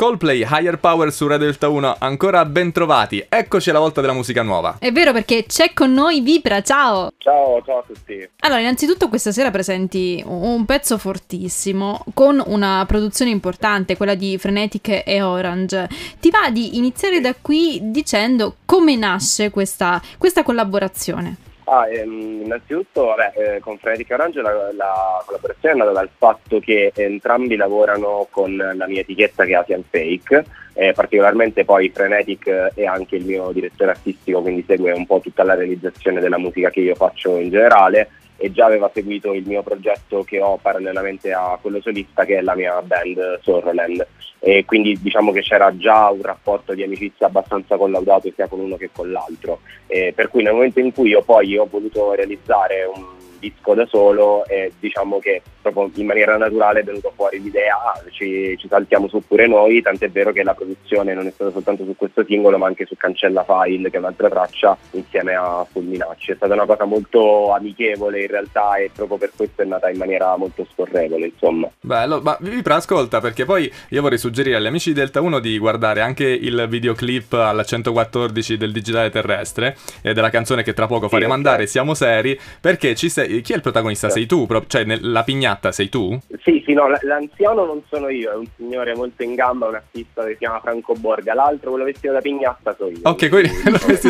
[0.00, 3.22] Coldplay Higher Power su Radio Delta 1, ancora ben trovati.
[3.28, 4.76] Eccoci alla volta della musica nuova.
[4.78, 7.10] È vero perché c'è con noi Vipra, ciao!
[7.18, 8.26] Ciao, ciao a tutti.
[8.38, 15.02] Allora, innanzitutto questa sera presenti un pezzo fortissimo con una produzione importante, quella di Frenetic
[15.04, 15.86] e Orange.
[16.18, 21.48] Ti va di iniziare da qui dicendo come nasce questa, questa collaborazione?
[21.72, 26.58] Ah, ehm, innanzitutto, vabbè, eh, con Frenetic Orange la, la, collaborazione è nata dal fatto
[26.58, 32.48] che entrambi lavorano con la mia etichetta che è Asian Fake, eh, particolarmente poi Frenetic
[32.74, 36.70] è anche il mio direttore artistico, quindi segue un po' tutta la realizzazione della musica
[36.70, 38.10] che io faccio in generale
[38.42, 42.40] e già aveva seguito il mio progetto che ho parallelamente a quello solista che è
[42.40, 44.06] la mia band Sorroland
[44.38, 48.76] e quindi diciamo che c'era già un rapporto di amicizia abbastanza collaudato sia con uno
[48.76, 49.60] che con l'altro.
[49.86, 53.86] Eh, per cui nel momento in cui io poi ho voluto realizzare un disco da
[53.86, 58.68] solo e diciamo che proprio in maniera naturale è venuto fuori l'idea, ah, ci, ci,
[58.68, 62.24] saltiamo su pure noi, tant'è vero che la produzione non è stata soltanto su questo
[62.24, 66.54] singolo ma anche su Cancella File che è un'altra traccia insieme a Fulminacci, è stata
[66.54, 70.66] una cosa molto amichevole in realtà e proprio per questo è nata in maniera molto
[70.72, 71.68] scorrevole insomma.
[71.80, 75.58] Bello, ma Vipra ascolta perché poi io vorrei suggerire agli amici di Delta 1 di
[75.58, 81.08] guardare anche il videoclip alla 114 del digitale terrestre e della canzone che tra poco
[81.08, 84.08] faremo sì, andare, siamo seri, perché ci sei chi è il protagonista?
[84.10, 84.46] Sei tu?
[84.66, 86.18] Cioè, la pignatta sei tu?
[86.42, 90.24] Sì, sì, no, l'anziano non sono io, è un signore molto in gamba, un artista
[90.24, 91.34] che si chiama Franco Borga.
[91.34, 93.00] L'altro, quello vestito da pignatta, sono io.
[93.02, 93.50] Ok, quindi...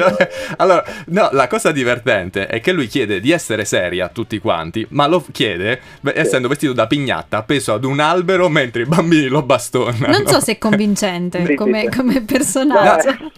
[0.56, 4.86] allora, no, la cosa divertente è che lui chiede di essere seria a tutti quanti,
[4.90, 6.10] ma lo chiede sì.
[6.14, 10.06] essendo vestito da pignatta appeso ad un albero mentre i bambini lo bastonano.
[10.06, 13.10] Non so se è convincente sì, come, come personaggio.
[13.10, 13.32] No,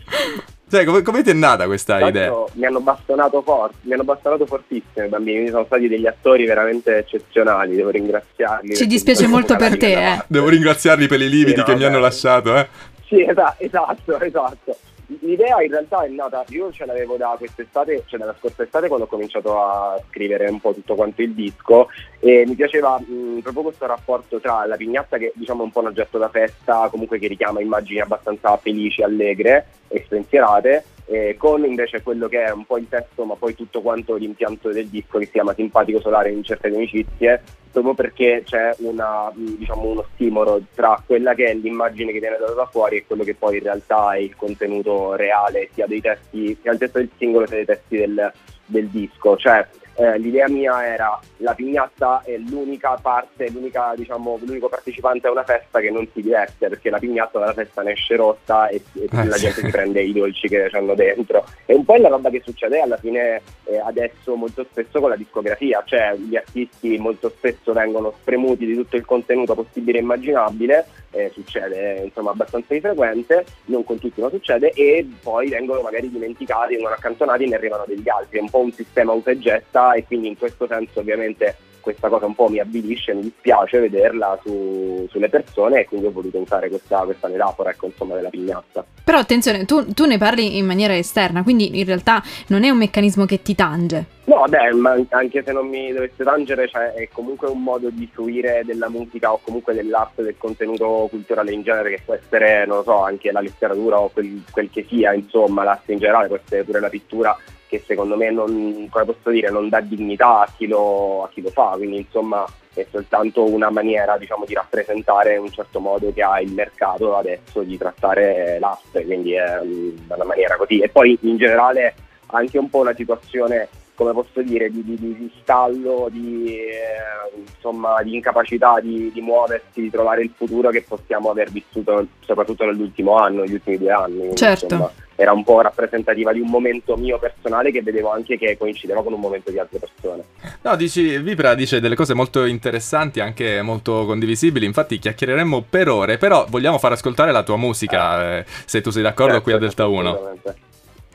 [0.72, 2.32] cioè, come, come ti è nata questa Tanto idea?
[2.54, 6.96] Mi hanno bastonato forte, mi hanno bastonato fortissimo i bambini, sono stati degli attori veramente
[6.96, 8.74] eccezionali, devo ringraziarli.
[8.74, 10.22] Ci dispiace molto per te, eh.
[10.28, 12.66] Devo ringraziarli per i lividi sì, che no, mi hanno lasciato, eh.
[13.06, 14.76] Sì, esatto, esatto, esatto.
[15.20, 19.06] L'idea in realtà è nata, io ce l'avevo da quest'estate, cioè dalla scorsa estate quando
[19.06, 21.88] ho cominciato a scrivere un po' tutto quanto il disco
[22.20, 25.80] e mi piaceva mh, proprio questo rapporto tra la pignatta che diciamo è un po'
[25.80, 31.64] un oggetto da festa, comunque che richiama immagini abbastanza felici, allegre e spensierate eh, con
[31.64, 35.18] invece quello che è un po' il testo ma poi tutto quanto l'impianto del disco
[35.18, 40.62] che si chiama Simpatico Solare in certe amicizie proprio perché c'è una, diciamo, uno stimolo
[40.74, 43.62] tra quella che è l'immagine che viene data da fuori e quello che poi in
[43.62, 47.64] realtà è il contenuto reale sia dei testi sia il testo del singolo sia dei
[47.64, 48.32] testi del,
[48.66, 49.36] del disco.
[49.36, 55.30] Cioè eh, l'idea mia era la pignatta è l'unica parte, l'unica, diciamo, l'unico partecipante a
[55.30, 58.82] una festa che non si diverte perché la pignatta dalla festa ne esce rotta e,
[58.94, 61.44] e eh, la gente si prende i dolci che c'hanno dentro.
[61.66, 65.10] E un po' è la roba che succede alla fine eh, adesso molto spesso con
[65.10, 70.02] la discografia, cioè gli artisti molto spesso vengono spremuti di tutto il contenuto possibile e
[70.02, 75.82] immaginabile, eh, succede insomma abbastanza di frequente, non con tutti ma succede, e poi vengono
[75.82, 78.38] magari dimenticati, vengono accantonati e ne arrivano degli altri.
[78.38, 82.08] È un po' un sistema usa e getta e quindi in questo senso ovviamente questa
[82.08, 86.38] cosa un po' mi avvilisce, mi dispiace vederla su, sulle persone e quindi ho voluto
[86.38, 88.84] usare questa, questa metafora ecco, insomma, della pignata.
[89.04, 92.78] Però attenzione, tu, tu, ne parli in maniera esterna, quindi in realtà non è un
[92.78, 94.20] meccanismo che ti tange.
[94.24, 98.08] No, beh, ma anche se non mi dovesse tangere, cioè, è comunque un modo di
[98.10, 102.78] fruire della musica o comunque dell'arte, del contenuto culturale in genere, che può essere, non
[102.78, 106.36] lo so, anche la letteratura o quel, quel che sia, insomma, l'arte in generale, può
[106.36, 107.36] essere pure la pittura
[107.72, 111.40] che secondo me non, come posso dire, non dà dignità a chi, lo, a chi
[111.40, 116.22] lo fa, quindi insomma è soltanto una maniera diciamo, di rappresentare un certo modo che
[116.22, 120.80] ha il mercato adesso di trattare l'arte, quindi è una maniera così.
[120.80, 121.94] E poi in generale
[122.26, 128.02] anche un po' una situazione come posso dire, di, di, di stallo, di, eh, insomma,
[128.02, 133.16] di incapacità di, di, muoversi, di trovare il futuro che possiamo aver vissuto soprattutto nell'ultimo
[133.16, 134.34] anno, negli ultimi due anni.
[134.34, 134.64] Certo.
[134.64, 139.04] Insomma, era un po' rappresentativa di un momento mio personale che vedevo anche che coincideva
[139.04, 140.24] con un momento di altre persone.
[140.62, 146.18] No, dici, Vipra dice delle cose molto interessanti, anche molto condivisibili, infatti chiacchiereremmo per ore,
[146.18, 149.58] però vogliamo far ascoltare la tua musica, eh, se tu sei d'accordo certo, qui a
[149.58, 150.32] Delta 1.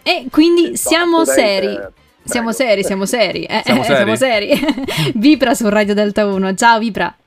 [0.04, 1.78] E quindi siamo seri.
[2.24, 3.44] Siamo seri, siamo seri.
[3.44, 3.96] Eh, siamo, eh, seri?
[3.96, 4.52] siamo seri.
[5.16, 6.54] Vipra su Radio Delta 1.
[6.56, 7.18] Ciao Vipra.